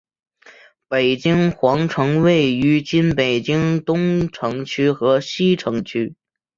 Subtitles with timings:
[0.87, 6.15] 北京皇城位于今北京市东城区和西城区。